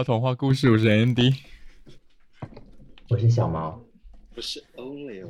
[0.00, 1.42] 聊童话故事，我是 Andy，
[3.10, 3.78] 我是小毛，
[4.34, 5.28] 我是 Olio，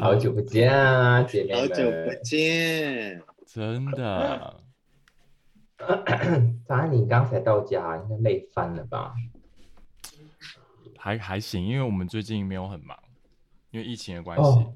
[0.00, 1.60] 好久不见啊，姐妹们！
[1.62, 4.62] 好久不见，真的。
[6.64, 9.16] 早安，你刚才到家，应该累翻了吧？
[10.96, 12.96] 还还行，因为我们最近没有很忙，
[13.72, 14.44] 因为疫情的关系。
[14.44, 14.74] 哦，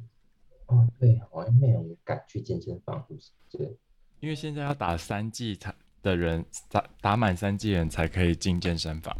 [0.67, 3.31] 哦，对，好像没有敢去健身房，不是？
[3.56, 3.79] 对，
[4.19, 5.73] 因为现在要打三剂才
[6.03, 9.15] 的人，打打满三剂人才可以进健身房。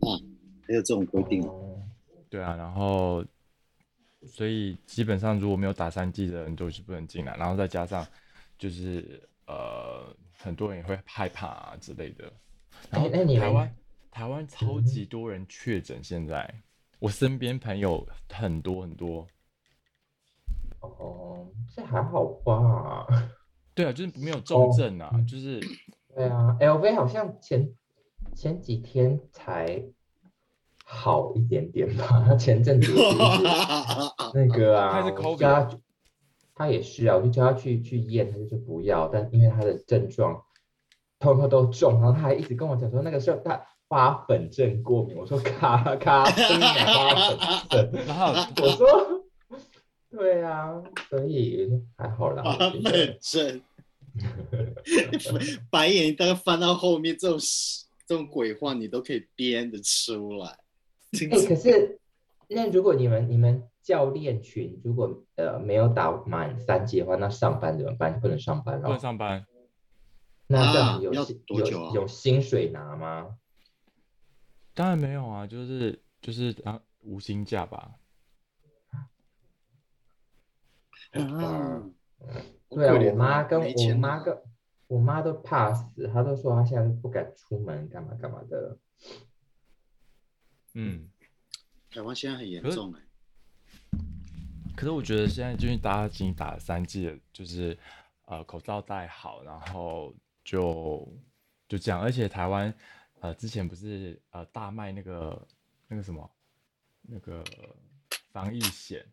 [0.00, 0.06] 啊，
[0.66, 1.42] 还有这种规定？
[1.46, 1.80] 哦
[2.30, 3.24] 对啊，然后
[4.26, 8.04] 所以基本上如果没有打三剂的人都是不能进来，然后再加上
[8.58, 12.32] 就是呃很多人也会害怕啊之类的。
[12.90, 13.08] 台
[13.50, 13.76] 湾
[14.10, 16.52] 台湾超级多人确诊，现在
[16.98, 19.24] 我身边朋友很多很多。
[20.80, 23.06] 哦，这还好吧？
[23.74, 25.60] 对啊，就是没有重症啊，就是
[26.14, 27.72] 对啊，LV 好像前
[28.36, 29.84] 前几天才
[30.84, 32.92] 好一点点吧，他前阵子
[34.32, 35.70] 那个啊，他他，
[36.54, 40.40] 他也是啊，我就叫他去去验，他就说不要，但因为他的症状
[41.18, 47.28] 通通都重，然后他还一直跟我讲说那个时候他花粉症过敏，我说咖咖啡奶花
[47.68, 48.26] 粉症， 然后
[48.62, 49.13] 我说
[50.16, 53.62] 对啊， 所以还好啦，花我觉得粉症，
[55.70, 57.38] 白眼大概翻到后面，这种
[58.06, 60.58] 这种鬼话你都可以编得出来。
[61.30, 61.98] 哎、可是
[62.48, 68.20] 那如果你们你们教练群如果呃没有打满三剂的话，那上班怎么办？
[68.20, 68.98] 不能上班了不能。
[68.98, 69.44] 上班。
[70.46, 73.36] 那这样有薪多久啊有有薪水拿吗？
[74.74, 77.90] 当然没有啊，就是就是啊无薪假吧。
[81.22, 81.82] 啊，
[82.70, 84.42] 对啊，好可怜我妈哦跟我妈跟
[84.86, 88.76] 我妈都怕死，她都说她现在不敢出门，干嘛干嘛的。
[90.74, 91.08] 嗯，
[91.90, 93.00] 台湾现在很严重哎，
[94.76, 97.78] 可是我觉得现在就是大家已经打了三剂了，就是
[98.24, 101.08] 呃口罩戴好，然后就
[101.68, 102.00] 就这样。
[102.00, 102.74] 而且台湾
[103.20, 105.46] 呃之前不是呃大卖那个
[105.86, 106.28] 那个什么
[107.02, 107.44] 那个
[108.32, 109.06] 防疫险，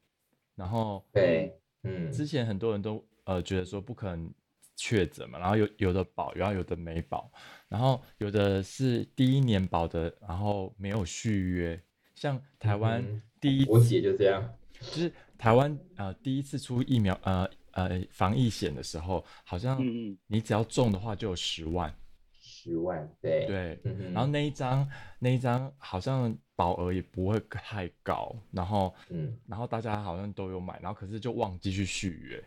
[0.56, 4.34] 然后对，嗯，之前很多人都呃觉得说不可能
[4.75, 7.31] 确诊嘛，然后有有的保，然后有的没保，
[7.68, 11.81] 然后有的是第一年保的，然后没有续约。
[12.16, 14.44] 像台湾嗯第一我次、姐就这样。
[14.74, 19.80] 就是台湾呃第一次出疫苗呃呃防疫险的时候，好像
[20.28, 21.94] 你只要中的话就有十万，
[22.40, 24.88] 十万，对，对，嗯，然后那一张
[25.20, 32.44] 那一张好像保额也不会太高，然后嗯，然后大家好像都有买，然后可是就忘记去续约。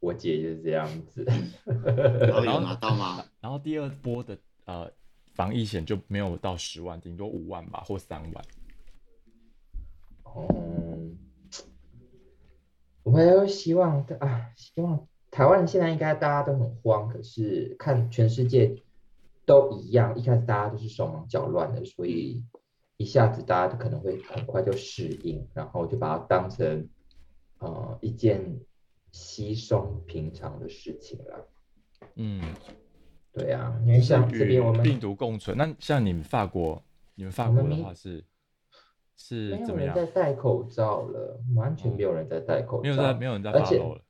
[0.00, 1.22] 我姐就是这样子。
[1.66, 3.22] 然后 有拿到吗？
[3.42, 4.90] 然后第二波的呃
[5.34, 8.44] 防疫险就没有到十万，顶多五万吧或三万。
[10.24, 10.48] 哦，
[13.02, 18.82] 我有希望啊，希望台湾现在应该大家都很慌，可是看全世界
[19.44, 22.42] 都一样，一开始大家都是手忙脚乱的，所以
[22.96, 26.88] 一下子大家都可能会很快就适应，然后就把它当成
[27.58, 28.58] 呃一件
[29.12, 31.48] 稀松平常的事情了。
[32.14, 32.42] 嗯，
[33.32, 35.56] 对啊，因为像这边我们病毒共存。
[35.56, 36.82] 那像你们法国，
[37.14, 38.24] 你们法国的话是
[39.16, 39.94] 是没有怎么样？
[39.94, 44.00] 人在戴口罩了，完全没有人在戴口罩，没有在没有人在了。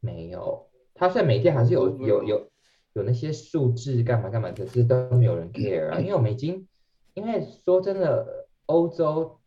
[0.00, 2.50] 没有，他虽然每天还是有有有
[2.94, 6.66] 有那些数字干嘛干嘛，可是都没有人 care 啊，因为我们已经，
[7.14, 9.38] 因为说真的，欧洲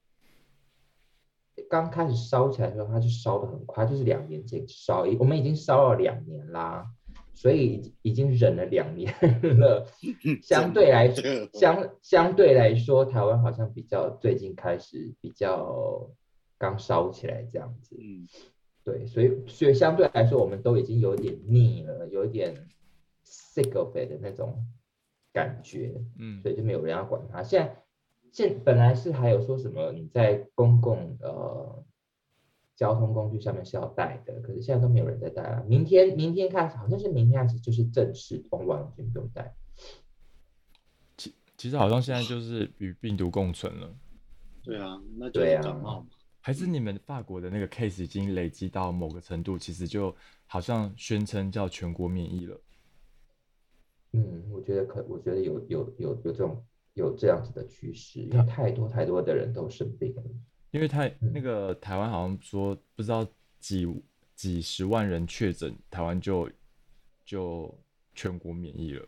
[1.70, 6.86] 刚开始烧起来的时候，它就烧的很快，就是两年前烧，我们已经烧了两年啦，
[7.34, 9.14] 所以已经忍了两年
[9.60, 9.86] 了，
[10.44, 11.24] 相对来说
[11.54, 16.10] 相相对来说，台湾好像比较最近开始比较
[16.58, 17.96] 刚烧起来这样子。
[18.00, 18.28] 嗯，
[18.84, 22.68] 对，所以所以相对来说，我们都已经有点腻了，有一点
[23.26, 24.66] sick of it 的那种
[25.34, 27.42] 感觉，嗯所以就没有人要管他。
[27.44, 27.84] 现在
[28.32, 31.84] 现本来是还有说什么你在公共呃
[32.76, 35.64] 交通工具上面是要戴的，可是现在都没有人在戴了。
[35.68, 39.56] 明天明天开始，好像是明天开始就是正式通完全不用戴。
[41.18, 43.96] 其其实好像现在就是与病毒共存了。
[44.64, 46.08] 对啊，那就感冒嘛。
[46.40, 50.14] 还是你们法国的那个 case 已经累积到某个程度，其实就
[50.46, 52.60] 好像宣称叫全国免疫了。
[54.14, 56.64] 嗯，我觉得可，我觉得有有有有这种
[56.94, 60.24] 有这样子的趋势，因为太多太多的人都生病了。
[60.72, 63.28] 因为太嗯那个台湾好像说不知道
[63.60, 63.88] 几
[64.36, 66.50] 几十万人确诊，台湾就
[67.26, 67.74] 就
[68.16, 69.08] 全国免疫了。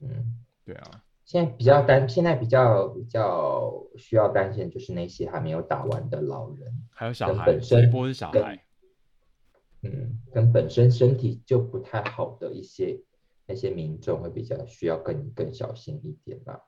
[0.00, 8.64] 嗯，对啊，现在比较担，现在比较比较需要担心的就是那些还没有打完的老人，还有小孩，跟本身这一波是小跟孩，
[9.82, 12.98] 嗯，跟本身身体就不太好的一些
[13.52, 16.58] 那些民众会比较需要更更小心一点啦。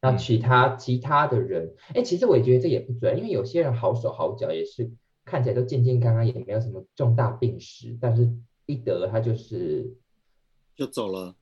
[0.00, 4.90] 那嗯其他其他的人，哎，其实我也觉得这也不准，因为有些人好手好脚，也是
[5.24, 8.28] 看起来都健健康康，也没有什么重大病史，但是
[8.66, 9.94] 一得他就是
[10.74, 11.36] 就走了。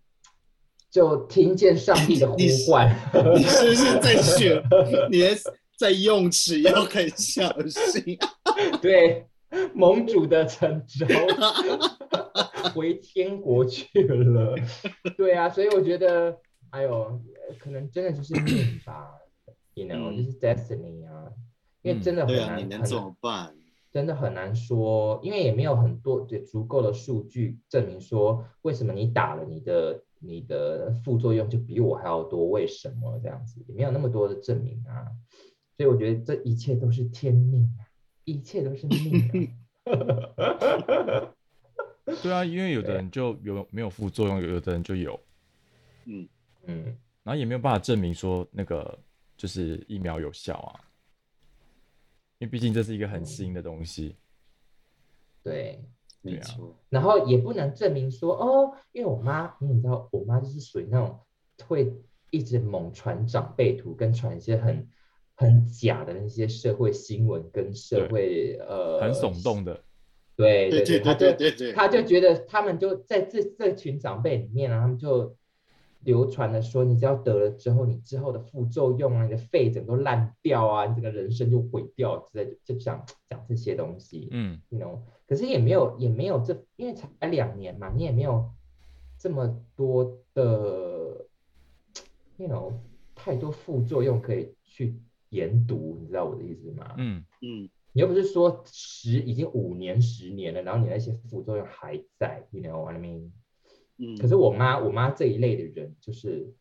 [0.90, 2.36] 就听见上帝的呼
[2.66, 2.94] 唤，
[3.34, 4.62] 你是不是在学？
[5.08, 5.28] 你在
[5.78, 8.18] 在用词要很小心。
[8.82, 9.24] 对，
[9.74, 11.06] 盟主的成招
[12.74, 14.54] 回天国去了。
[15.16, 16.38] 对啊，所以我觉得，
[16.70, 19.10] 哎呦，呃可能真的就是命吧
[19.74, 20.16] ，you know，、嗯。
[20.16, 21.32] 就是 destiny 啊，
[21.82, 22.36] 因为嗯真的很
[22.68, 23.54] 难，怎么办？
[23.90, 35.10] 真的很难说，因为也没有很多对足够的数据证明说为什么你打了你的你的副作用就比我还要多，为什么这样子也没有那么多的证明啊，
[35.76, 37.82] 所以我觉得这一切都是天命啊，
[38.30, 39.50] 一切都是命
[39.84, 41.32] 啊。
[42.22, 45.18] 对啊，因为有的人就有没有副作用，有的人就有，
[46.06, 46.28] 嗯，
[46.64, 46.84] 嗯，
[47.22, 48.98] 然后也没有办法证明说那个
[49.36, 50.80] 就是疫苗有效啊，
[52.38, 54.16] 因为毕竟这是一个很新的东西。
[55.42, 55.84] 对，
[56.20, 56.42] 没对啊。
[56.42, 56.76] 错。
[56.88, 61.20] 然后也不能证明说哦，因为我妈，你知道，我妈就是属于那种
[61.66, 61.92] 会
[62.30, 64.88] 一直猛传长辈图，跟传一些很
[65.40, 69.82] 很假的那些社会新闻跟社会呃很耸动的，
[70.36, 71.32] 对对，对对他就
[71.72, 75.34] 他就觉得他们就在这这群长辈里面啊，他们就
[76.00, 84.28] 流传的说，你只要得了之后，你之后的副作用啊，你的肺整个都烂掉啊，你整个人生就毁掉之类的，就讲讲这些东西。
[84.32, 88.50] 嗯，you know，可是也没有也没有这，因为才两年嘛，你也没有
[89.18, 91.24] 这么多的，
[92.36, 92.74] you know，
[93.14, 96.94] 太多副作用可以去研读，你知道我的意思吗？
[96.98, 103.30] 嗯，嗯，你又不是说十已经五年十年了，然后你那些副作用还在，you know what I mean？
[103.96, 106.54] 嗯，可是我妈我妈这一类的人就是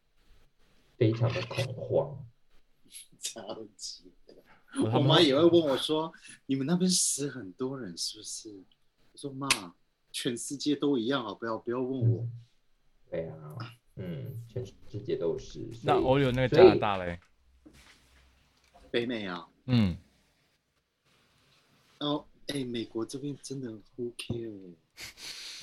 [0.98, 2.26] 非常的恐慌，
[3.20, 4.12] 超级
[4.94, 6.12] 我妈也会问我说
[6.46, 8.50] ：“你们那边死很多人是不是？”
[9.14, 9.48] 我说：“妈，
[10.12, 12.22] 全世界都一样，啊不要不要问我。
[12.22, 12.32] 嗯
[13.12, 13.58] 对啊，
[13.96, 15.68] 嗯，全世界都是。
[15.84, 17.20] 那所以欧流那个加拿大嘞，
[18.92, 19.98] 北美啊，嗯，
[22.00, 24.74] 然后哎，美国这边真的 who care，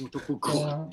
[0.00, 0.68] 我都不对管。
[0.70, 0.90] 啊，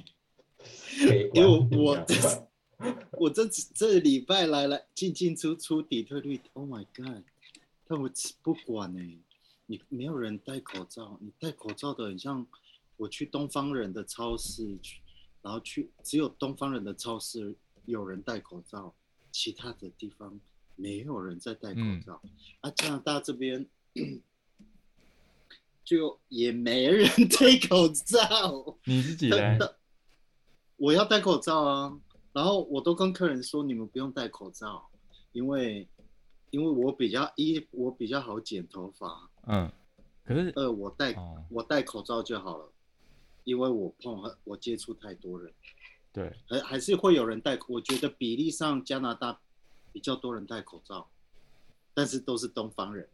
[1.34, 2.48] 因为我这
[3.20, 7.24] 我这这礼拜来来进进出出底特律，Oh my god！
[7.86, 8.10] 但我
[8.42, 9.24] 不管呢、
[9.68, 12.46] 你没有人戴口罩，你戴口罩的很像
[12.98, 15.02] 我去东方人的超市去，
[15.42, 18.94] 然后去只有东方人的超市有人戴口罩，
[19.32, 20.40] 其他的地方
[20.76, 22.22] 没有人在戴口罩。
[22.62, 23.66] 啊，加拿大这边
[25.84, 28.78] 就也没人 戴口罩。
[28.86, 29.58] 你自己嘞？
[29.60, 29.70] 但
[30.78, 32.00] 我要戴口罩啊，
[32.32, 34.90] 然后我都跟客人说，你们不用戴口罩，
[35.32, 35.88] 因为
[36.50, 39.72] 因为我比较一我比较好剪头发，嗯，
[40.24, 42.72] 可是呃我戴、哦，我戴口罩就好了，
[43.44, 45.54] 因为我碰我接触太多人，
[46.12, 49.40] 对，还还是会有人戴，我觉得比例上加拿大
[49.94, 51.08] 比较多人戴口罩，
[51.94, 53.08] 但是都是东方人，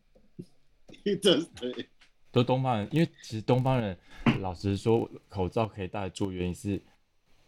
[1.04, 1.40] 对对？
[2.32, 3.98] 都东方人，因为其实东方人
[4.40, 6.80] 老实说，口罩可以戴得住，原因是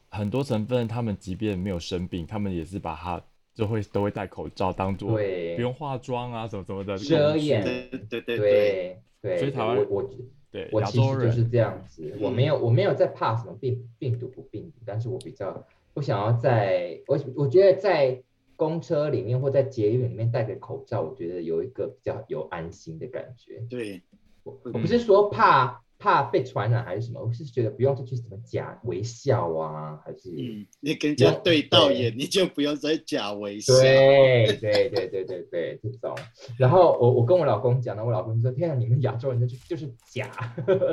[0.09, 3.23] 很多成分，他们即便没有生病，他们也是把它
[3.53, 5.55] 就会都会戴口罩，当做对。
[5.55, 10.09] 不用化妆啊什么什么的遮掩对对对对，对对，所以台湾我我
[10.49, 18.23] 对我其实就是这样子，我嗯没有我没有在怕什么病病毒不病毒，但是我比较不想要在我我觉得在
[18.61, 23.59] 公车里面或在捷运里面戴个口罩，我觉得有一个比较有安心的感觉。
[23.67, 23.99] 对
[24.43, 33.73] 我嗯我不是说怕怕被传染还是什么，我是觉得不用再去什么假微笑啊，还是嗯，你跟人家对到眼，你就不用再假微笑。
[33.73, 36.15] 对对对对对对，这种。
[36.59, 40.29] 然后我我跟我老公讲了，我老公就说：“天啊，你们亚洲人就是就是假，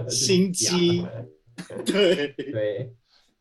[0.08, 1.04] 心假机
[1.84, 2.92] 对对，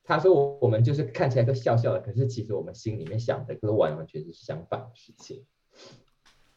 [0.08, 5.44] 他说我我们就是看起来都笑笑的，可是其实我们心里面想的跟完完全是相反的事情。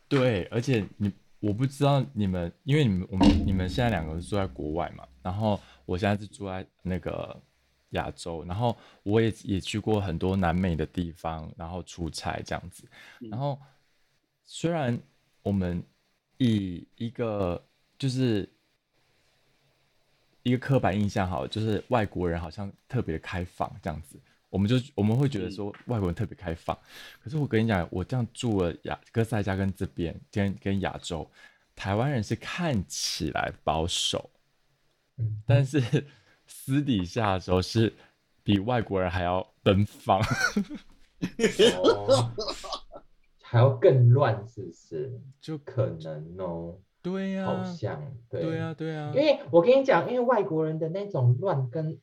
[0.08, 7.36] 对，而且你我不知道你们，因为你们我们你们现在两个是住在国外嘛，然后我现在是住在那个
[7.90, 12.84] 亚洲，然后我也也去过很多南美的地方，然后出差这样子，
[13.18, 13.58] 然后
[14.44, 14.96] 虽然
[15.42, 15.82] 我们
[16.38, 17.60] 以一个
[17.98, 18.48] 就是
[20.42, 24.18] 一个刻板印象好了，就是外国人好像特别开放这样子，
[24.48, 25.52] 我们就我们会觉得嗯。
[25.52, 26.76] 说外国人特别开放，
[27.22, 31.30] 可是我跟你讲，我这样住了亚哥斯达黎加跟这边跟跟亚洲，
[31.76, 34.30] 台湾人是看起来保守，
[35.18, 36.06] 嗯，但是
[36.46, 37.92] 私底下的时候是
[38.42, 40.20] 比外国人还要奔放。
[41.76, 42.32] 哦，
[43.42, 45.20] 还要更乱，是不是？
[45.40, 51.98] 就可能哦，对呀、好像对，对呀、对呀、因为我跟你讲，因为外国人的那种乱跟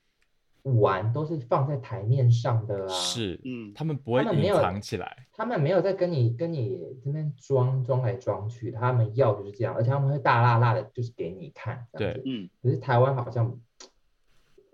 [0.63, 5.27] 玩都是放在台面上的啊，是，嗯，他们不会隐他们没有藏起来。
[5.31, 11.85] 他们没有在跟你跟你这边装装来装去，他们要就是这样，而且他们会大辣辣的，就是给你看。
[11.93, 12.21] 对。
[12.25, 13.57] 嗯，可是台湾好像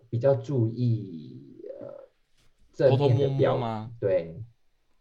[0.10, 2.10] 比较注意呃
[2.74, 3.92] 正偷偷摸摸面的表吗？
[4.00, 4.42] 对，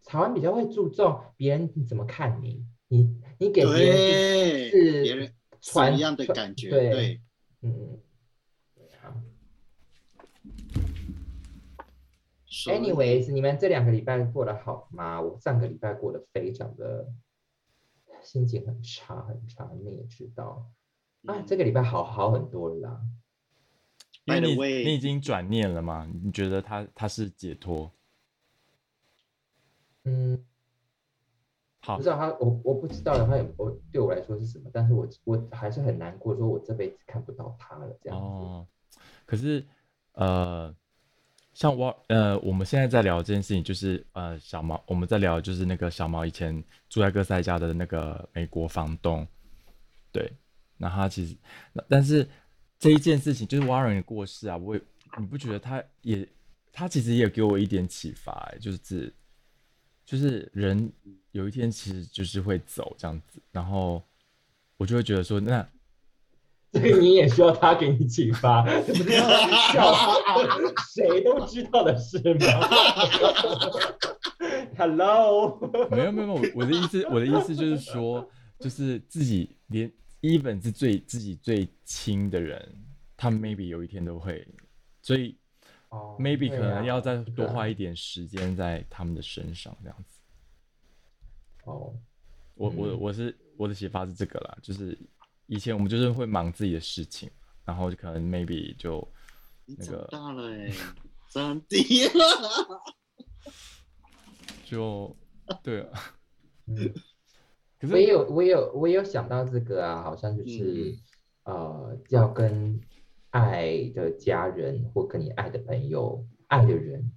[0.04, 5.26] 台湾比较会注重别人怎么看你，你你给别人对，是别人
[5.60, 6.70] 什传一样的感觉？
[6.70, 7.20] 对对，
[7.62, 8.00] 嗯嗯，
[8.76, 9.20] 对啊。
[12.66, 15.20] Anyways，你们这两个礼拜过得好吗？
[15.20, 17.12] 我上个礼拜过得非常的
[18.22, 20.70] 心情很差很差，你们也知道
[21.26, 23.00] 啊，嗯这个礼拜好好很多了啦。
[24.24, 26.08] 因为你 way- 你已经转念了嘛？
[26.22, 27.90] 你觉得他他是解脱？
[30.04, 30.44] 嗯，
[31.84, 38.24] 好不知道他，我我不知道他有我对我来说是什么，但是我我还是很难过，说我这辈子看不到他了这样子。
[38.24, 38.66] 哦，
[39.26, 39.66] 可是
[40.12, 40.72] 呃，
[41.54, 49.26] 像我呃，我们现在在聊这件事情，就是呃，小毛我们在聊就是那个小毛以前住在哥斯达家的那个美国房东，
[50.12, 50.32] 对，
[50.76, 51.36] 那他其实
[51.72, 52.28] 那但是
[52.78, 54.80] 这一件事情就是 Warren 的过世啊，我也
[55.18, 56.28] 你不觉得他也
[56.72, 59.12] 他其实也给我一点启发、欸，就是
[60.04, 60.92] 就是人
[61.30, 64.02] 有一天其实就是会走这样子，然后
[64.76, 65.66] 我就会觉得说那。
[66.72, 68.64] 这个你也需要他给你启发，
[69.74, 70.24] 笑话，
[70.94, 72.46] 谁都知道的事吗
[74.78, 75.58] ？Hello，
[75.92, 78.26] 没有没有没有，我的意思我的意思就是说，
[78.58, 79.92] 就是自己连
[80.22, 82.66] even 是最自己最亲的人，
[83.18, 84.48] 他们 maybe 有一天都会，
[85.02, 85.36] 所以
[85.92, 90.18] 哦 maybe 可能要再多花一点时间在他们的身上，这样子。
[91.64, 91.94] 哦，
[92.54, 94.98] 我我嗯我是我的启发是这个啦，就是
[95.46, 97.30] 以前我们就是会忙自己的事情，
[97.64, 99.06] 然后就可能 maybe 就
[99.66, 100.72] 那个大了哎，
[101.30, 102.82] 长低了。
[104.64, 105.14] 就
[105.62, 106.00] 对啊，
[106.66, 106.92] 嗯。
[107.78, 110.96] 可是我也有，我也有，我也有想到这个啊，好像就是、
[111.42, 112.80] 呃，要跟
[113.32, 117.12] 爱的家人或跟你爱的朋友、爱的人，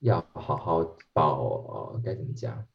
[0.00, 2.66] 要好好保呃，该怎么讲？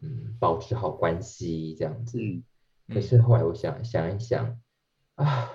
[0.00, 2.18] 嗯，保持好关系这样子。
[2.20, 2.42] 嗯
[2.90, 4.58] 可是后来我想想一想
[5.16, 5.50] 啊，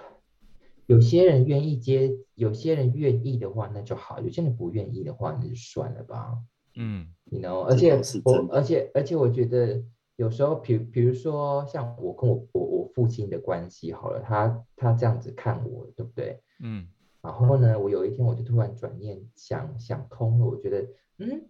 [0.86, 6.38] 有些人愿意接，有些人愿意的话那就好，有些人不愿意的话那就算了吧。
[6.76, 9.84] 嗯 you know，而且我而且而且我觉得
[10.15, 16.41] 有时候，比比如说像我跟我我我父亲的关系好了，他他这样子看我，对不对？
[16.60, 16.88] 嗯
[17.22, 20.86] 然后呢，我有一天我就突然转念想想通了，我觉得，
[21.20, 21.41] 嗯，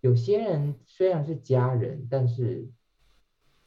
[0.00, 2.68] 有些人虽然是家人，但是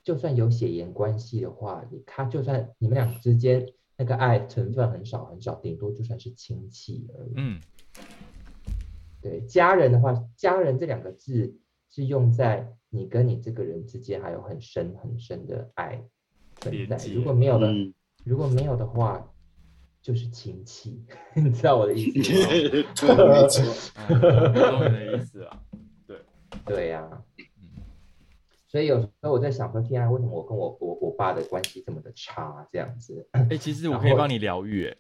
[0.03, 7.33] 就算有血缘关系的话，你他就算你们俩之间那个爱成分很少很少，顶多就算是亲戚而已。
[7.35, 7.59] 嗯
[9.19, 11.57] 对家人的话，家人这两个字
[11.89, 16.03] 是用在你跟你这个人之间还有很深很深的爱
[16.59, 16.97] 存在。
[17.13, 17.93] 如果没有的，嗯，
[18.25, 19.23] 如果没有的话，
[20.01, 21.05] 就是亲戚。
[21.35, 22.47] 你知道我的意思吗？
[22.49, 23.73] 对，没错。
[24.09, 24.15] 嗯
[24.55, 25.61] 我懂你的意思啊，
[26.07, 26.17] 对
[26.65, 27.45] 对呀、嗯
[28.69, 32.67] 所以有时候我在想说，天啊，为什么我跟我我我爸的关系这么的差？
[32.69, 34.95] 这样子，哎、其实我可以帮你疗愈，哎。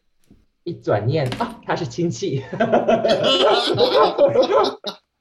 [0.63, 2.41] 一转念啊，他是亲戚。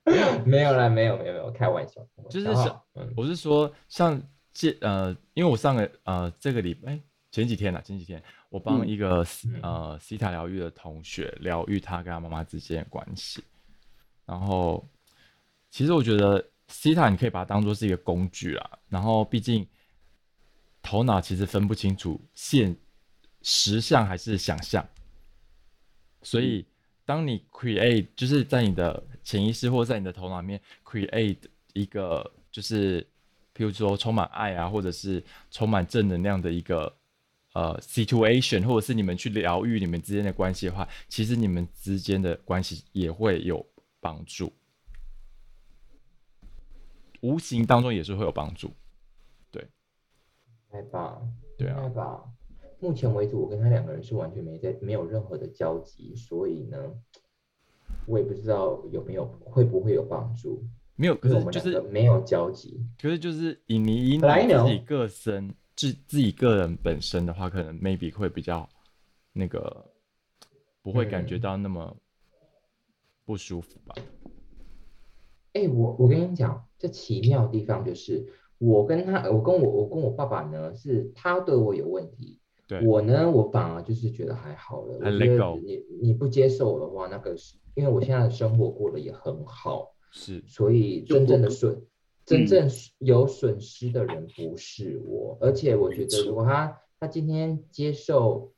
[0.47, 2.01] 没有啦，没有没有没有，开玩笑。
[2.31, 2.47] 就是
[3.17, 4.23] 我是说，像
[4.53, 7.01] 这呃，因为我上个呃这个礼拜、哎
[7.33, 8.89] 前几天啦，前几天我帮嗯。
[8.89, 9.61] 一个、嗯。
[9.63, 13.45] 呃西塔疗愈的同学疗愈他跟他妈妈之间的关系，
[14.25, 14.89] 然后
[15.71, 19.67] 其实我觉得西塔你可以把它当做是一个工具啦，然后毕竟
[20.81, 22.75] 头脑其实分不清楚现
[23.43, 24.89] 实相还是想象，
[26.23, 26.65] 所以
[27.05, 31.39] 当你 create 就是在你的潜意识或在你的头脑里面 create
[31.73, 33.03] 一个就是
[33.53, 36.97] 譬如说充满爱啊，或者是充满正能量的一个
[37.55, 43.67] 呃 situation，或者是你们去疗愈你们之间的关系的话，其实你们之间的关系也会有
[43.99, 44.53] 帮助，
[47.21, 48.71] 无形当中也是会有帮助。
[49.53, 49.63] 应
[50.71, 51.21] 该吧？
[51.59, 52.33] 对啊太棒？
[52.79, 56.79] 目前为止，我跟他两个人是完全没在没有任何的交集，所以呢，
[58.07, 62.81] 我也不知道有没有会不会有帮助，没有，可因为我们是就是两个没有交集。
[63.01, 68.69] 可是就是以你自己个身自自己个人本身的话，可能 maybe 会比较
[69.33, 69.85] 那个
[70.83, 71.97] 不会感觉嗯到那么
[73.25, 73.95] 不舒服吧？
[75.53, 78.27] 哎、我我跟你讲，这奇妙的地方就是，
[78.59, 84.99] 我跟他，我跟我我跟我爸爸呢，是他对我有问题，对，我呢，我反而就是觉得还好了。
[84.99, 91.81] 我觉 let 得 go 你你不接受我的话，那个是因为我现在的生活过得也很好，是所以真正的损，
[92.25, 92.69] 真正
[92.99, 98.53] 有损失的人不是我，而且我觉得如果他他今天接受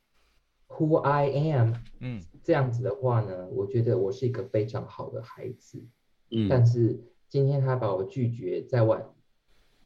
[0.68, 5.84] who I am 嗯这样子的话呢，我觉得我是一个非常好的孩子。
[6.30, 9.02] 嗯但嗯，是今天他把我拒绝在外，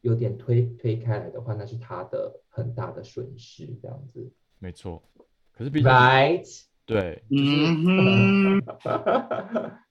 [0.03, 5.03] 有点推推开来的话，那是他的很大的损失，这样子没错。
[5.51, 6.65] 可是毕竟，right？
[6.85, 8.63] 对嗯哼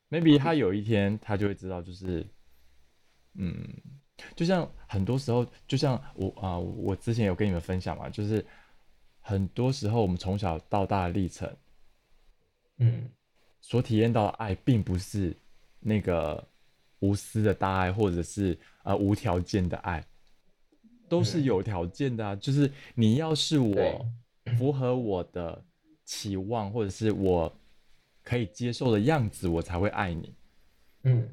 [0.10, 2.26] ，，maybe 他有一天他就会知道，就是
[3.36, 3.56] 嗯，
[4.36, 8.46] 就像很多时候，就像我啊、我之前有跟你们分享嘛，就是
[9.22, 11.50] 很多时候我们从小到大的历程，
[12.78, 13.10] 嗯，
[13.62, 15.36] 所体验到的爱，并不是
[15.80, 16.46] 那个
[17.00, 20.06] 无私的大爱，或者是呃无条件的爱，
[21.10, 22.36] 都是嗯有条件的啊。
[22.36, 24.06] 就是你要是我
[24.58, 25.64] 符合我的
[26.06, 27.54] 期望，或者是我
[28.24, 30.36] 可以接受的样子，我才会爱你。
[31.04, 31.30] 嗯，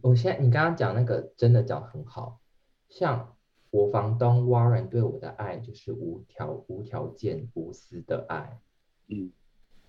[0.00, 2.40] 我现在你刚刚讲那个真的讲得很好，
[2.88, 3.36] 像
[3.70, 8.60] 我房东 Warren 对我的爱就是无条无条件无私的爱，
[9.08, 9.32] 嗯，嗯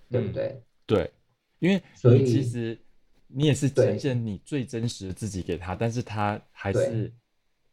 [0.10, 0.64] 对不对？
[0.86, 1.12] 对，
[1.60, 2.80] 因为所以其以实
[3.34, 7.12] 你也是呈现你最真实的自己给他，但是他还是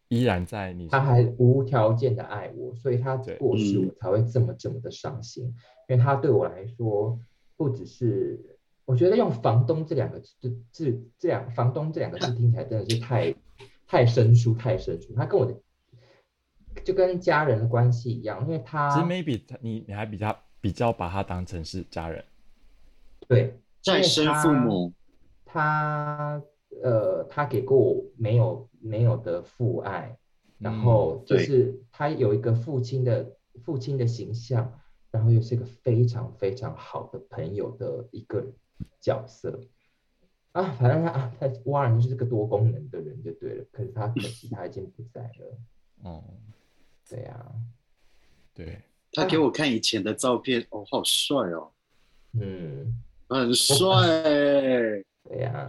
[0.09, 3.37] 依然在你他还无条件的爱我，所以他对。
[3.37, 3.87] 过世嗯。
[3.88, 5.45] 我才会这么这么的伤心，
[5.89, 7.19] 因为他对我来说
[7.56, 8.41] 不只是，
[8.84, 13.34] 我觉得用房东这两个字，这这这两房东这两个字听起来真的是太
[13.87, 15.54] 太生疏太生疏，他跟我的
[16.84, 22.25] 就跟家人的关系一样，因为他其实 maybe 他你你还比较比较把他当成是家人，
[23.28, 23.54] 对。
[23.82, 24.93] 再生父母，
[25.52, 26.43] 他
[26.82, 30.17] 呃，他给过我没有没有的父爱，
[30.58, 34.73] 然嗯后就是他有一个父亲的父亲的形象，
[35.10, 38.47] 然后又是一个非常非常好的朋友的一个
[39.00, 39.60] 角色。
[40.52, 45.58] 啊，反正他啊，他挖人就是个多功能的人就对了，可是他可惜他已经不在了，
[46.04, 46.25] 哦、
[47.08, 47.52] 对呀、
[48.54, 48.80] 对，
[49.13, 51.73] 他给我看以前的照片，哦，好帅哦，
[52.32, 52.97] 嗯，
[53.28, 53.86] 很帅。
[54.25, 55.64] 欸，对呀、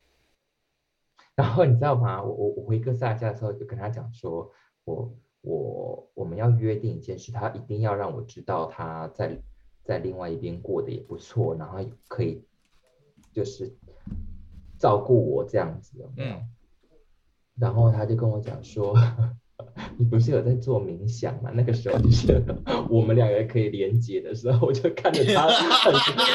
[1.34, 2.22] 然后你知道吗？
[2.22, 4.52] 我我我回哥斯达家的时候，就跟他讲说，
[4.84, 9.40] 我我我们要约定一件事，他一定要让我知道他在
[9.82, 12.44] 在另外一边过得也不错，然后可以
[13.32, 13.74] 就是
[14.78, 16.36] 照顾我这样子，有没有？
[16.36, 16.52] 嗯
[17.58, 18.94] 然后他就跟我讲说，
[19.98, 21.50] 你不是有在做冥想吗？
[21.54, 22.42] 那个时候就是
[22.90, 25.92] 我们两个可以连接的时候，我就看着他 很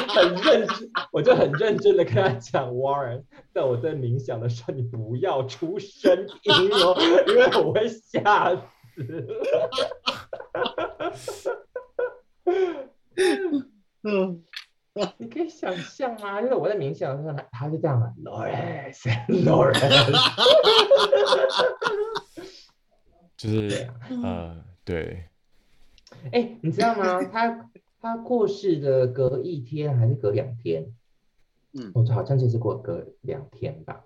[0.08, 3.22] 很认真，我就很认真的跟他讲，Warren，
[3.54, 6.96] 在我在冥想的时候，你不要出声音哦，
[7.28, 8.62] 因为我会吓死。
[14.04, 14.42] 嗯，
[15.16, 16.42] 你可以想象吗？
[16.42, 20.12] 就是我在冥想的时候，他他就这样嘛，Lawrence，Lawrence，
[23.42, 25.24] 就是啊呃，对，
[26.30, 27.24] 哎，你知道吗？
[27.24, 30.94] 他他过世的隔一天还是隔两天？
[31.72, 34.04] 嗯我好像就是过隔两天吧，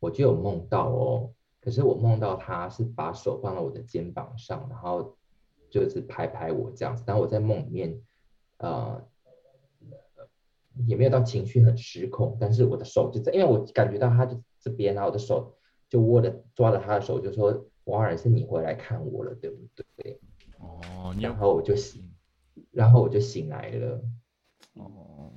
[0.00, 1.30] 我就有梦到哦。
[1.60, 5.16] 可是我梦到他是把手放在我的肩膀上，然后
[5.68, 7.04] 就是拍拍我这样子。
[7.06, 8.00] 然后我在梦里面，
[8.58, 9.04] 呃，
[10.86, 15.54] 也没有到情绪很失控，但是我的手就在，因为我感觉到他就这边，然后我的手
[15.90, 20.20] 就握着抓着他的手，就说：“王尔是你回来看我了，对不对
[20.58, 22.10] 哦，？”然后我就醒，
[22.70, 24.02] 然后我就醒来了。
[24.74, 25.32] 哦，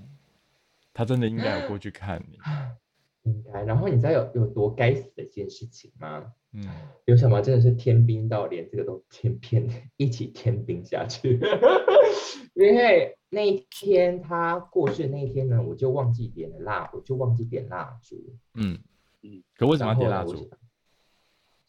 [0.94, 2.38] 他真的应该有过去看你，
[3.24, 6.34] 应该，然后你知道有有多该死的一件事情吗？
[6.54, 6.68] 嗯，
[7.06, 11.40] 刘小毛真的是天兵到连这个都天偏一起天兵下去，
[12.56, 18.18] 因为那一天他过世的那一天呢，我就忘记点了蜡，我就忘记点蜡烛。
[18.56, 18.78] 嗯
[19.24, 20.50] 嗯，可为什么要点蜡烛？？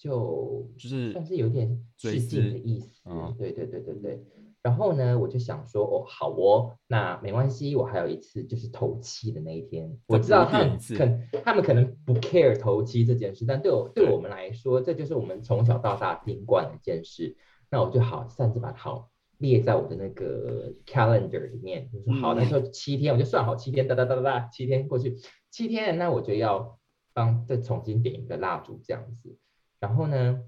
[0.03, 3.01] 就就是算是有点追致敬的意思。
[3.05, 4.25] 嗯对对对对对。
[4.61, 17.37] 然后呢，我就想说，哦，好哦，那没关系，我还有一次就是头七的那一天，我知道他们可他们可能不 care 头七这件事，但对我对我们来说，这就是我们从小到大听惯的一件事。
[17.71, 25.17] 那我就好擅自把好列在我的那个 calendar 里面，就说好，嗯那时候七天我就算好七天，哒哒哒哒哒，七天过去，
[25.51, 26.79] 七天那我就要
[27.13, 29.37] 帮再重新点一个蜡烛这样子。
[29.83, 30.41] 然后呢，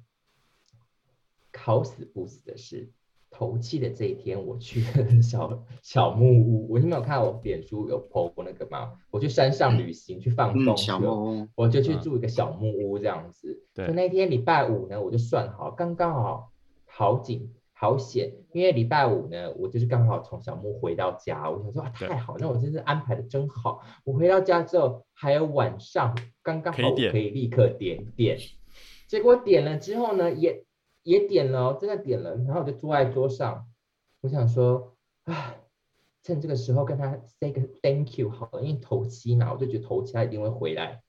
[1.52, 2.88] 好死不死的是，
[3.32, 6.70] 头七的这一天，我去了小小木屋。
[6.70, 8.92] 我你没有看我脸书有 po 过那个吗？
[9.10, 13.60] 我去山上旅行去放松嗯，小木屋，我就去嗯住一个小木屋这样子。
[13.74, 16.52] 对就那天礼拜五呢，我就算好，刚刚好，
[16.84, 23.80] 好紧好险，因为礼拜五呢，我就是刚好从小木回到家，我想说啊，太好，那我真是安排的真好。
[24.04, 28.38] 我回到家之后，还有晚上刚刚好，我可以点可以立刻点点。
[29.14, 30.64] 结果点了之后呢，也
[31.04, 33.64] 也点了哦，真的点了，然后我就坐在桌上，
[34.22, 34.96] 我想说，
[35.26, 35.60] 唉，
[36.24, 41.00] 趁这个时候跟他 say 个 thank you 好了，因为头七嘛，我就觉得头七他一定会回来。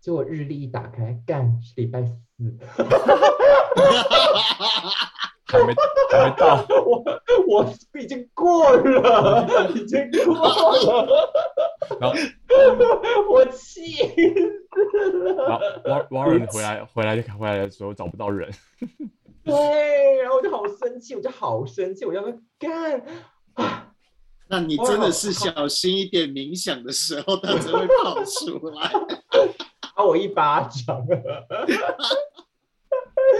[0.00, 2.16] 结果日历一打开，干是礼拜四，
[5.48, 5.74] 还没
[6.10, 7.02] 还没到， 我
[7.46, 11.32] 我已经过了， 已经过了，
[12.00, 12.16] 然后
[13.32, 15.32] 我气死
[15.84, 16.06] 然了。
[16.10, 18.50] 后 Warren 回来回来回来的时候找不到人，
[19.44, 19.54] 对，
[20.22, 23.02] 然后我就好生气，我就好生气，我要说干
[23.54, 23.86] 啊！
[24.50, 28.90] 那你真的是小心一点，冥想的时候它才会跑出来。
[29.96, 31.04] 打我一巴掌。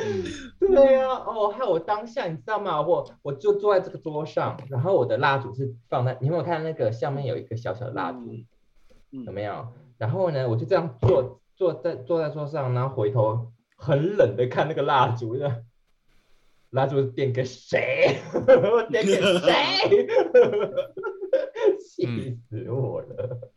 [0.05, 0.25] 嗯
[0.75, 2.81] 对呀、哦，还有我当下你知道吗？
[2.83, 8.19] 我我就坐在这个桌上，然后我的蜡烛是放在，你有没有看那个下面有一个小小的蜡烛，
[9.13, 9.69] 嗯有没有？
[9.97, 15.51] 然后呢，我就这样坐坐在坐在桌上，然后回头很冷的看那个蜡烛，这
[16.71, 18.19] 蜡烛点给谁？
[18.35, 20.07] 我点给谁？
[21.81, 23.51] 气死我了！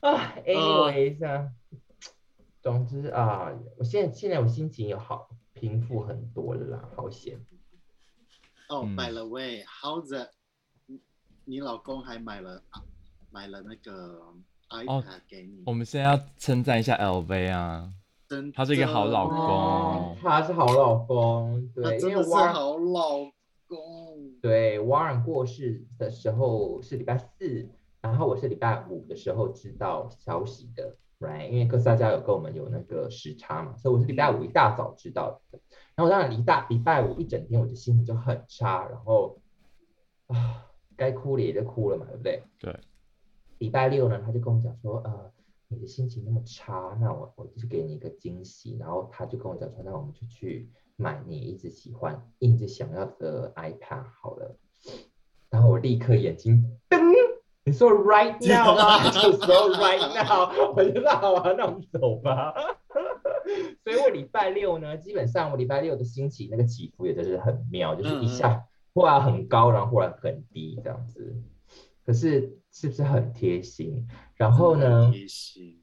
[0.00, 1.48] 啊，anyways 啊，
[2.62, 7.38] 总之啊，我现在现在我心情有好平复很多了啦，好险。
[8.68, 10.28] 哦嗯，by the way，how the，
[10.86, 11.00] 你
[11.44, 12.82] 你老公还买了啊
[13.30, 14.20] 买了那个
[14.68, 17.92] iPad 给你，我们现在要称赞一下 LV 啊，
[18.28, 19.36] 真他是一个好老公。
[19.36, 23.18] 哦，他是好老公，对，因为挖好老
[23.66, 24.30] 公。
[24.42, 27.68] 对，瓦尔过世的时候是礼拜四，
[28.00, 31.48] 然后我是礼拜五的时候知道消息的，right？
[31.48, 35.60] 因为哥斯达加有跟我们有那个时差嘛，所以我是礼拜五一大早知道的。
[35.94, 39.38] 然后当然一大礼拜五一整天我的心情就很差，然后
[40.26, 42.42] 啊，该哭的也就哭了嘛，对不对？
[42.58, 42.80] 对。
[43.58, 45.30] 礼拜六呢，他就跟我讲说，呃，
[45.68, 48.78] 你的心情那么差，那我我就给你一个惊喜。
[48.78, 54.56] 然后他就跟我讲说，那我们就去买你一直喜欢、一直想要的 iPad 好了。
[55.50, 56.98] 然后我立刻眼睛噔，
[57.64, 59.10] 你说 right now 吗？
[59.10, 62.54] 就说 right now， 我就说好啊，那我们走吧。
[63.84, 71.34] 所以我礼拜六呢，基本上我礼拜六的心情那个起伏也真是很妙，就是一下忽然很高，然后忽然很低这样子。
[72.04, 74.06] 可是是不是很贴心？
[74.34, 75.78] 然后呢，贴心，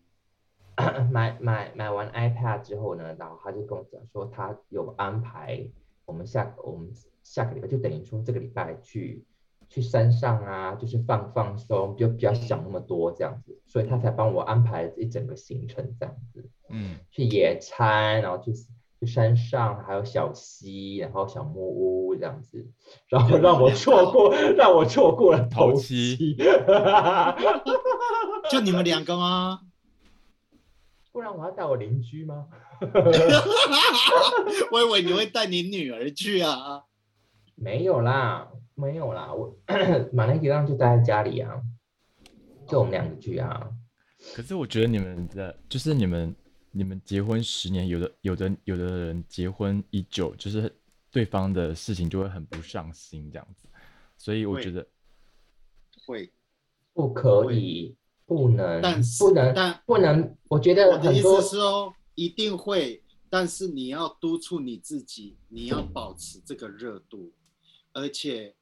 [1.12, 5.68] 买买买完 iPad 之后呢，然后他就跟我讲说，他有安排
[6.06, 6.90] 我们下我们
[7.24, 9.24] 下个礼拜，就等于说这个礼拜去
[9.70, 18.52] 去山上啊，就是放放松，就不要想那么多这样子，所以他才帮我安排一整个行程这样子，嗯，去野餐，然后去
[19.00, 22.66] 去山上，还有小溪，然后小木屋这样子，
[23.10, 26.36] 然后让我错过， 让我错过了头七。
[28.50, 29.60] 就你们两个吗？
[31.12, 32.48] 不然我要带我邻居吗？
[34.72, 36.84] 我以为你会带你女儿去啊。
[37.56, 39.58] 没有啦，没有啦，我
[40.14, 41.60] 马来西亚就待在家里啊，
[42.68, 43.70] 就我们两个去啊。
[44.36, 46.36] 可是我觉得你们的，就是你们
[46.72, 50.72] 你们结婚十年，有的有的有的人结婚已久，就是
[51.10, 53.68] 对方的事情就会很不上心这样子，
[54.16, 54.86] 所以我觉得
[56.06, 56.32] 会，
[56.94, 57.96] 不可以，
[58.28, 60.38] 不能，但是不能，但不能。
[60.50, 67.32] 我觉得我的意得很多思是哦，一定会，但是你要督促你自己，你要保持这个热度，
[67.94, 68.54] 而且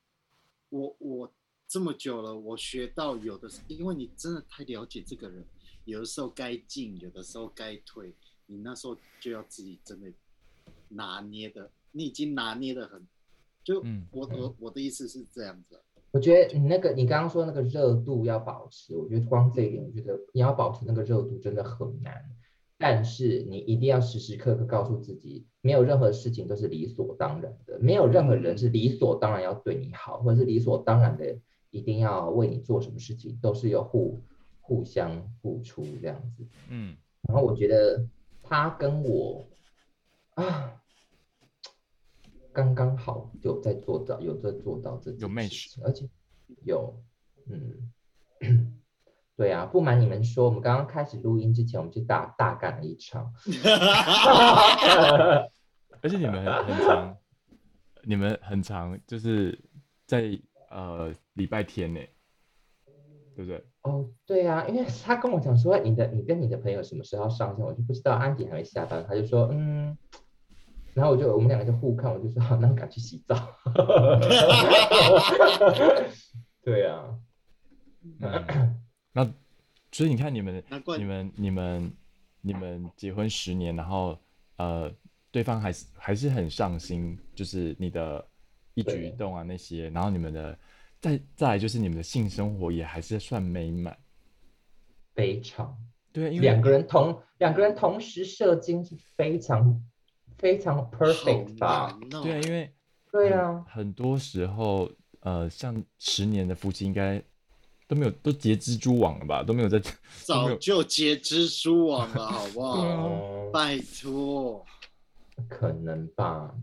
[0.76, 1.32] 我我
[1.68, 5.42] 这么久了，我学到有的，因为你真的太了解这个人，
[5.86, 8.14] 有的时候该进，有的时候该退，
[8.46, 10.12] 你那时候就要自己真的
[10.90, 13.08] 拿捏的，你已经拿捏的很，
[13.64, 15.80] 就嗯我我我的意思是这样子，
[16.12, 22.14] 我觉得你那个你刚刚说那个热度要保持，我觉得光这一点，我觉得你要保持那个热度真的很难。
[22.78, 31.36] 但是你一定要时时刻刻告诉自己，没有任何事情都是理所当然的，没有任何人是理所当然要对你好，或者是理所当然的
[31.72, 34.22] 一定要为你做什么事情，都是要互
[34.62, 36.46] 互相付出这样子。
[36.70, 36.96] 嗯。
[37.28, 38.06] 然后我觉得
[38.44, 39.48] 他跟我
[40.36, 40.80] 啊，
[42.54, 46.08] 刚刚好有在做到，有在做到这件有事 match 情而且
[46.64, 47.02] 有，
[47.50, 47.90] 嗯，
[49.36, 53.34] 对啊，不瞒你们说，我们刚刚开始录音之前，我们就大大干了一场，
[56.06, 57.18] 而且你们很很长，
[58.04, 59.60] 你们很长，就是
[60.06, 60.40] 在
[60.70, 62.00] 呃礼拜天呢，
[63.36, 63.66] 对不对？
[63.82, 69.98] 哦，对啊，因为他跟我讲说你的你跟你的朋友什么时候上线，我就不知道，安迪还没下班，他就说嗯，
[70.94, 73.36] 然后我就我们两个就互看，我就说好，那我赶去洗澡。
[76.62, 77.18] 对啊，
[78.22, 78.80] 嗯，
[79.12, 79.26] 那
[79.92, 80.64] 所以你看你们
[80.98, 81.92] 你们你们
[82.42, 84.18] 你们结婚十年，然后
[84.58, 84.92] 呃
[85.36, 88.26] 对方还是还是很上心，就是你的
[88.74, 90.58] 一举一对动啊那些，然后你们的
[91.02, 93.94] 再再来就是你们的性生活也还是算美满，
[95.14, 95.78] 非常。
[96.14, 99.84] 对啊，因为两个人同两个人同时射精是非常
[100.38, 102.00] 非常 perfect 对啊，
[102.46, 102.74] 因为
[103.12, 107.22] 对啊，很多时候呃像十年的夫妻应该
[107.90, 109.82] 都没有都结蜘蛛网了吧，都没有在
[110.24, 112.80] 早就结蜘蛛网了，好不好？
[112.88, 114.66] 哦，拜托，
[115.48, 116.54] 可能吧，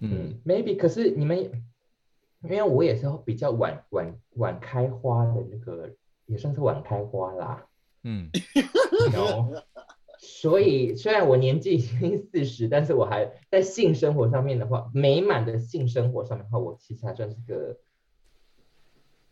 [0.00, 0.76] 嗯嗯，maybe。
[0.76, 1.38] 可是你们，
[2.42, 5.90] 因为我也是比较晚晚晚开花的那个，
[6.26, 7.66] 也算是晚开花啦。
[8.04, 8.30] 嗯
[10.20, 17.76] 所以虽然我年纪已经四十，但是我还在性生活上面的话，美满的性生活上面的话，我其实还算是个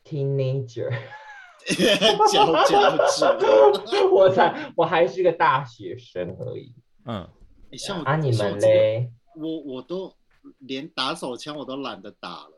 [0.05, 0.93] teenager。
[4.13, 6.73] 我才我还是个大学生而已。
[7.05, 7.29] 嗯，欸
[7.77, 9.11] 像我啊，你们嘞？
[9.37, 10.15] 我我都
[10.59, 12.53] 连打手枪我都懒得打了，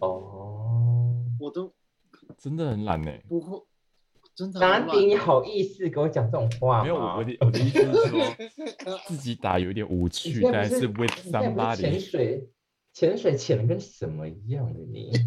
[0.00, 1.72] 哦，我都
[2.36, 3.10] 真的很懒呢。
[3.28, 3.62] 不会，
[4.34, 6.82] 真的好懒安迪，你好意思跟我讲这种话吗？
[6.84, 8.36] 没有，我我的我的意思是说，
[9.06, 12.50] 自己打有点无趣，但是不是潜 somebody，水，
[12.92, 15.10] 潜水潜的跟什么一样的你？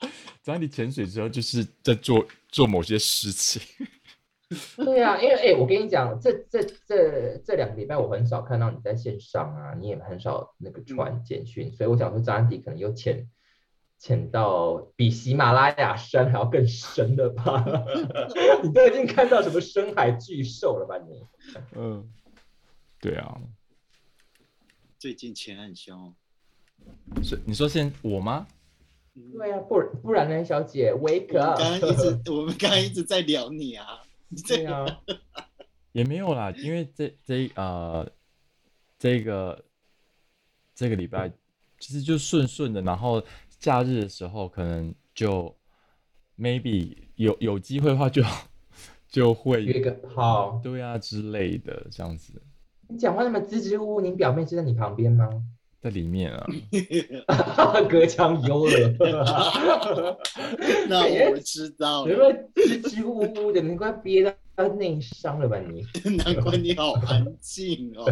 [0.42, 3.60] 只要你潜水之后，就是在做做某些事情。
[4.76, 13.28] 对啊，因为哎、我跟你讲，这这这这两个礼拜我很少看到你在线上啊，你也很少那个传简讯，所以我想说张安迪可能又潜
[13.98, 17.64] 潜到比喜马拉雅山还要更深了吧？
[18.64, 21.24] 你都已经看到什么深海巨兽了吧你？
[21.76, 22.10] 嗯，
[23.00, 23.38] 对啊，
[24.98, 26.12] 最近钱很凶。
[27.22, 28.48] 是你说现我吗？
[29.14, 31.58] 嗯对啊，不然不然呢，小姐，wake 我们 up！
[31.58, 34.00] 刚刚一直 我们刚刚一直在聊你啊，
[34.46, 34.86] 对啊，
[35.92, 38.08] 也没有啦，因为这这呃
[38.98, 39.64] 这个
[40.74, 41.32] 这个礼拜
[41.78, 43.22] 其实就顺顺的，然后
[43.58, 45.54] 假日的时候可能就
[46.38, 48.22] maybe 有有机会的话就
[49.08, 50.60] 就会约个炮。
[50.62, 52.40] 对啊之类的这样子
[52.88, 55.28] 你讲话那么支支吾吾，你表妹就在你旁边吗？
[55.82, 56.46] 在里面啊，
[57.88, 58.94] 隔墙有耳。
[60.88, 64.22] 那我知道你了，们支支吾吾的，你快憋
[64.54, 65.82] 到内伤了吧你？
[66.16, 68.04] 难怪你好安静哦。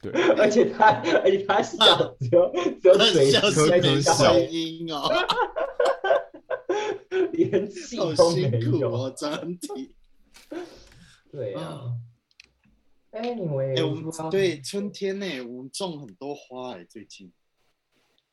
[0.00, 0.90] 对，而且他，
[1.22, 5.08] 而且他笑只有只有嘴笑死在没笑，声音哦，
[7.32, 8.60] 连气好都没有。
[8.60, 9.92] 辛苦哦，张体。
[11.30, 11.92] 对啊啊。
[13.12, 17.30] Anyway，哎，我们说对春天呢，我们种很多花哎，最近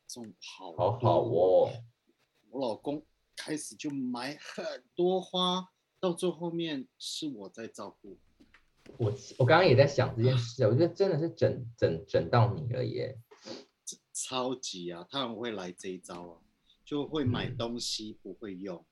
[0.07, 1.69] 种好好好哦。
[2.49, 8.17] 我老公开始就买很多花，到最后面是我在照顾。
[8.97, 13.17] 我我刚刚也在想这件事，我觉得真的是整整整到你了耶。
[14.13, 16.39] 超级啊，他很会来这一招啊，
[16.85, 18.83] 就会买嗯东西不会用，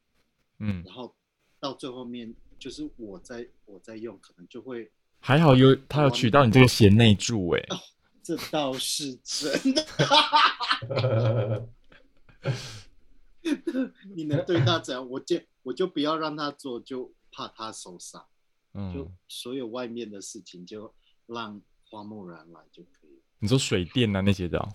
[0.60, 1.16] 嗯，然后
[1.62, 7.62] 到最后面就是我在我在用，可能就会还好有他有取到你这个贤内助哎，
[8.24, 9.86] 这倒是真的。
[14.16, 15.10] 你能对他怎样？
[15.10, 18.26] 我就我就不要让他做，就怕他受伤。
[18.74, 20.94] 就嗯，所有外面的事情就
[21.26, 23.22] 让花木兰来就可以了。
[23.40, 24.74] 你说水电啊那些的哦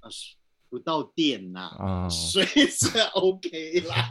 [0.00, 0.36] 啊，水
[0.72, 4.08] 不到电呐、啊， 水是 OK 啦，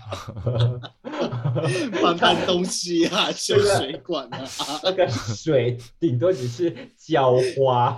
[1.99, 4.45] 搬搬东西啊，修水管啊，
[4.83, 7.97] 那个水顶多只是浇花，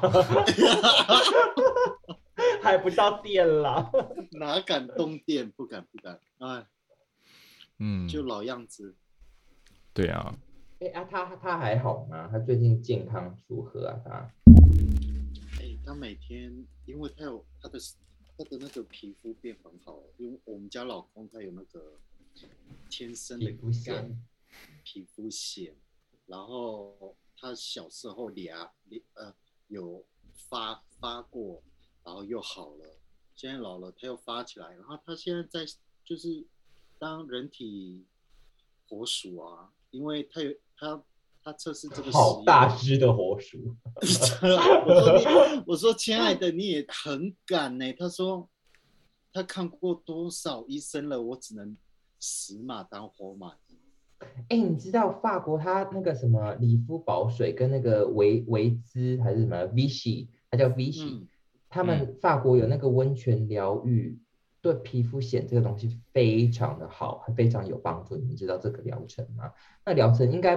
[2.63, 3.91] 还不到电啦。
[4.31, 5.51] 哪敢动电？
[5.51, 6.65] 不敢不敢，哎，
[7.79, 8.95] 嗯，就老样子。
[9.93, 10.33] 对啊，
[10.79, 12.29] 哎啊，他他还好吗？
[12.31, 13.99] 他最近健康如何啊？
[14.05, 14.29] 他
[15.59, 17.77] 哎，他每天，因为他有他的
[18.37, 21.99] 他的那个皮肤变很好，因为我们家老公他有那个
[22.89, 24.15] 天生的皮肤癣
[24.83, 25.73] 皮肤癣，
[26.25, 28.73] 然后他小时候俩
[29.13, 29.33] 呃
[29.67, 31.61] 有发发过，
[32.03, 32.97] 然后又好了，
[33.35, 36.45] 现在老了他又发起来，然后他现在在就是
[36.97, 38.05] 当人体
[38.87, 41.03] 活鼠啊，因为他有他
[41.43, 48.49] 他测试这个好大只的活鼠， 我说你，我说亲爱的，你也很敢呢、他说
[49.31, 51.75] 他看过多少医生了，我只能
[52.19, 53.77] 死马当活马医。
[54.47, 61.27] 哎，你知道法国它那个什么理肤保水跟那个维维兹还是什么 Vichy，它叫 Vichy，、嗯。
[61.69, 64.17] 他们法国有那个温泉疗愈，
[64.63, 68.15] 对皮肤癣这个东西非常的好，非常有帮助。
[68.15, 69.51] 你们知道这个疗程吗？
[69.85, 70.55] 那疗程应该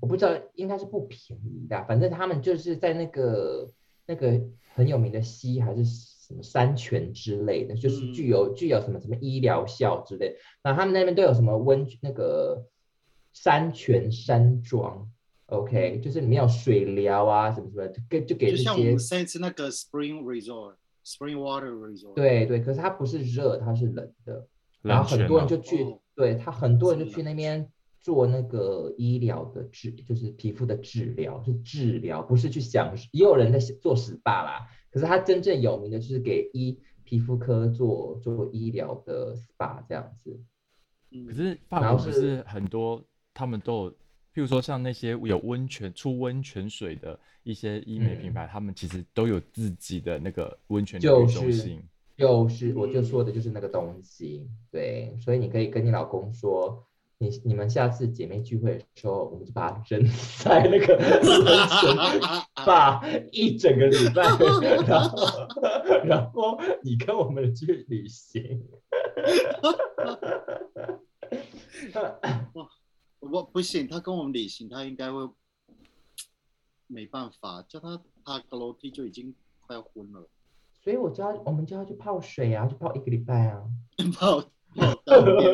[0.00, 3.68] 我不知道，应该是不便宜的，反正他们就是在那个
[4.06, 4.40] 那个
[4.74, 10.36] 很有名的溪还是什么山泉之类的，就是嗯具有具有什么什么医疗效之类的。
[10.62, 12.64] 然后他们那边都有什么温那个
[13.32, 15.10] 山泉山庄
[15.46, 20.22] ，OK，就是里面有水疗啊什么什么，就给就给这些就像我们上一次那个 Spring
[21.16, 24.46] Resort，Spring Water Resort，，对对，可是它不是热，它是冷的。
[24.82, 33.08] 然冷后很多人就去，哦对他很多人就去那边做那个医疗的治，就是皮肤的治疗，是治疗，不是去享受。
[33.12, 40.40] 也有人在做 SPA 啦，可是他真正有名的就是给医皮肤科做做医疗的 SPA 这样子。
[41.10, 43.94] 嗯可是法然后是国不是很多，他们都有，
[44.38, 51.82] 譬如说像那些有温泉出温泉水的一些医美品嗯牌，他们其实都有自己的那个温泉中心。
[52.16, 56.86] 就是我就嗯说的就是那个东西，对，所以你可以跟你老公说，
[57.18, 60.06] 你你们下次姐妹聚会的时候，我们就把它扔
[60.38, 61.44] 在那个温
[61.80, 61.96] 泉
[62.64, 64.22] 吧一整个礼拜，
[64.86, 65.16] 然后
[66.04, 68.62] 然后你跟我们去旅行。
[73.20, 75.28] 我不行，他跟我们旅行，他应该会
[76.86, 80.28] 没办法，叫他爬个楼梯就已经快要昏了，
[80.82, 83.62] 所以我就要我们叫他去泡水啊，去泡一个礼拜啊。
[84.14, 84.40] 泡
[84.74, 85.52] 泡到变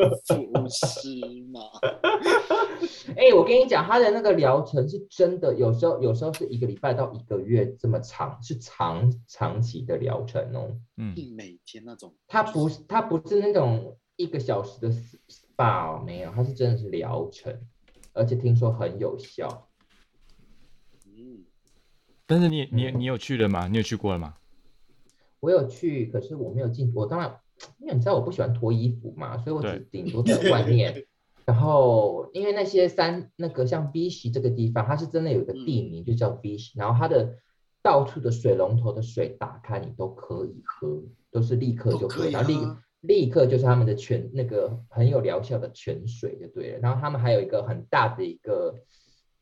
[1.49, 1.61] 嘛。
[3.17, 10.77] 哎、我跟你讲，他的那个疗程是真的，有时候有时候是一个礼拜到一个月这么长，是长长期的疗程哦。
[10.97, 14.91] 嗯，每天那种，他不是他不是那种一个小时的
[15.57, 17.61] 哦，没有，它是真的是疗程，
[18.13, 19.69] 而且听说很有效。
[21.05, 21.45] 嗯，
[22.25, 23.67] 但是你你你有去了吗？
[23.67, 24.35] 你有去过了吗？
[25.39, 27.39] 我有去，可是我没有进，我当然，
[27.77, 31.05] 因为你知道我不喜欢脱衣服嘛，所以我只顶多在外面。
[31.45, 37.37] 然后，因为那些山，那个像 Vichy 这个地方，它是真的有一个地名，就叫 Vichy，然后它的
[37.83, 46.79] 到处的水龙头的水打开，你都可以喝，都是立刻就喝，可以然后立喝立刻就是他们的泉那个很有疗效的泉水就对了。
[46.79, 48.75] 然后他们还有一个很大的一个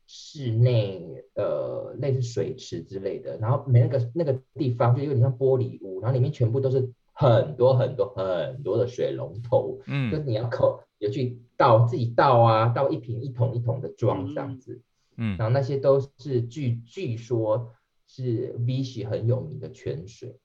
[0.06, 1.02] 室内
[1.34, 14.80] 呃类似水池之类的，然后每那个那个地方就有点像玻璃屋，然后里面全部都是很多很多很多的水龙头，嗯就是嗯你要口有去倒自己倒啊，倒一瓶一桶一桶的装这样子。
[15.16, 17.72] 嗯然后那些都是据据说
[18.06, 20.36] 是 Vichy 很有名的泉水。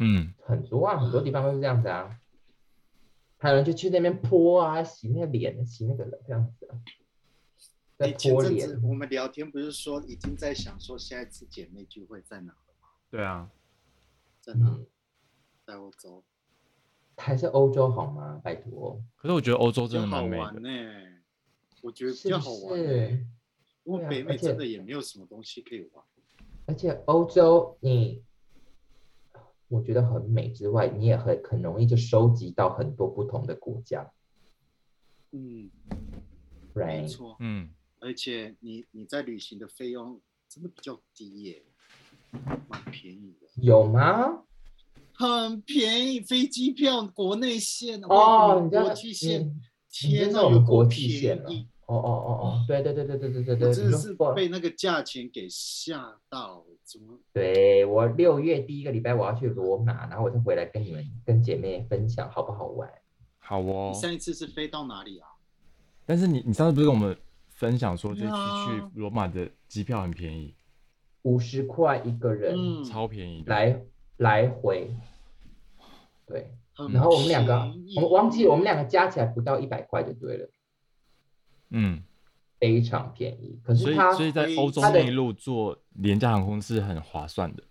[0.00, 2.16] 嗯，很多啊，很多地方都是这样子啊。
[3.38, 6.74] 还有人就去那边泼啊，洗那个脸，洗那个这样子啊，
[7.96, 8.86] 在泼脸阵子。
[8.86, 12.88] 我们聊天不是说已经在想说下一次姐妹聚会在哪了吗？
[13.10, 13.48] 对啊，
[14.40, 14.66] 在哪？
[14.68, 14.86] 嗯，
[15.64, 16.24] 在欧洲，
[17.16, 18.40] 还是欧洲好吗？
[18.42, 20.60] 拜托，可是我觉得欧洲真的蛮美好玩的。
[20.60, 20.68] 呢、
[21.80, 23.26] 我觉得比较好玩、是欸。？
[23.84, 26.04] 因为北美真的也没有什么东西可以玩。
[26.66, 28.22] 而且欧洲你，
[29.68, 34.10] 我觉得很美之外，你也很很容易就收集到很多不同的国家
[35.32, 35.70] 嗯，
[36.74, 37.08] 没，right？
[37.08, 37.36] 错。
[37.40, 37.68] 嗯，
[38.00, 41.62] 而且你你在旅行的费用真的比较低耶、
[42.68, 44.44] 蛮便宜的，有吗？
[45.12, 46.20] 很便宜。
[46.20, 49.54] 飞机票国内线哦，国际线，
[49.90, 51.50] 天哪，有国际线了。
[51.88, 57.18] 哦哦哦哦，对对对对对对对对，我真的是被那个价钱给吓到，怎么？
[57.32, 62.88] 对我六月第一个礼拜我要去罗马，然后我再回来跟你们跟姐妹分享好不好玩。
[63.38, 64.00] 好哦你。
[64.00, 65.28] 上一次是飞到哪里啊？
[66.04, 67.16] 但是你你上次不是跟我们
[67.48, 70.54] 分享说这次去罗马的机票很便宜，
[71.22, 73.50] 五十块一个人、嗯，超便宜的。
[73.50, 73.82] 来
[74.18, 74.90] 来回，
[76.26, 76.50] 对，
[76.92, 77.54] 然后我们两个
[77.96, 80.50] 我们忘记了我们两个加起来不到一百块就对了，
[81.70, 82.02] 嗯，
[82.58, 83.58] 非常便宜。
[83.62, 87.62] 可是它所以在欧洲内陆做廉价航空是很划算的。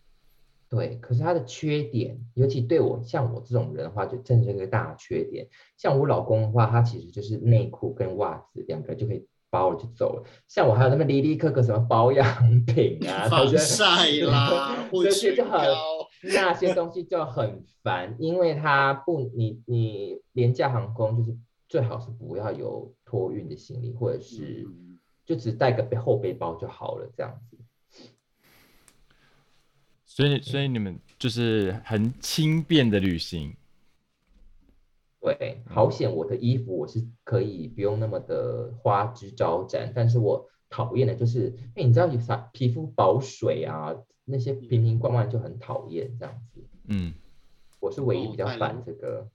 [0.70, 5.48] 对，可是它的缺点，尤其对我像我这种人的话，就真的是一个大缺点。
[5.78, 10.24] 像我老公的话，他其实就是内裤跟袜子两个就可以包了就走了。
[10.46, 15.62] 像我还有那么离离刻刻什么保养品啊， 防晒啦，护这些就很，
[16.34, 21.38] 那些东西就很烦，因为它不，你你廉价航空就是
[21.68, 27.58] 最好是不要有托运的行李，或者是嗯就只带个背后背包就好了，这样子。
[30.06, 33.56] 所以所以你们就是很轻便的旅行，
[35.20, 43.94] 对，好险我的衣服我是可以不用那么的花枝招展，但是我讨厌的就是，因为你知道有啥皮肤保水啊，
[44.24, 46.66] 那些瓶瓶罐罐就很讨厌这样子。
[46.86, 47.14] 嗯，
[47.82, 49.30] 我是唯一比较烦这个。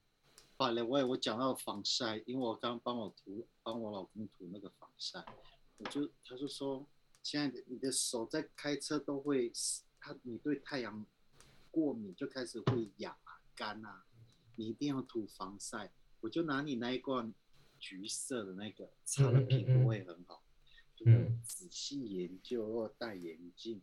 [0.62, 5.24] 好了，我我讲到防晒，因为我刚帮我涂，帮我老公涂那个防晒，
[5.76, 6.86] 我就他就说，
[7.20, 9.50] 现在你的手在开车都会，
[9.98, 11.04] 他你对太阳
[11.72, 14.04] 过敏就开始会痒啊、干啊，
[14.54, 15.92] 你一定要涂防晒。
[16.20, 17.34] 我就拿你那一罐
[17.80, 20.44] 橘色的那个，擦了皮嗯肤会很好。
[20.94, 21.04] 就
[21.44, 23.82] 仔细研究，或戴眼镜，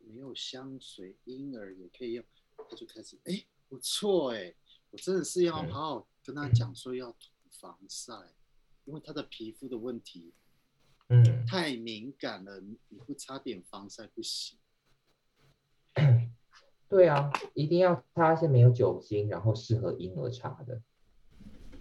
[0.00, 2.24] 没有香水，婴儿也可以用。
[2.68, 4.52] 他就开始，哎，不错哎，
[4.90, 7.18] 我真的是要嗯好好跟他讲说要涂
[7.50, 8.12] 防晒，
[8.84, 10.32] 因为他的皮肤的问题
[11.08, 14.58] 嗯，太敏感了，你你不擦点防晒不行。
[16.88, 20.82] 对啊，一定要擦一些没有酒精，然后适合婴儿擦的。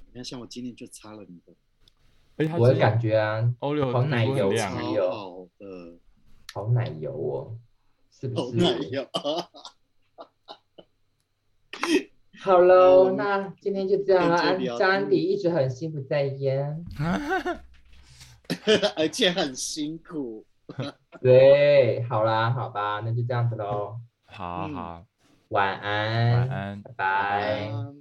[0.07, 4.49] 你看，像我今天就擦了你的，我的感觉啊，欧六好奶油
[5.11, 5.99] 好的，
[6.53, 7.59] 好奶油哦，
[8.11, 8.57] 是不好是？
[8.57, 9.09] 奶油。
[12.47, 14.37] 好喽，嗯那今天就这样了。
[14.37, 16.81] 安张安迪一直很辛苦在焉，
[18.95, 20.45] 而且很辛苦。
[21.21, 25.05] 对，好啦，好吧，那就这样子喽，好嗯好，
[25.49, 27.69] 晚安，晚安拜拜。
[27.69, 27.95] 安，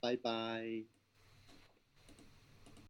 [0.00, 0.99] 拜拜。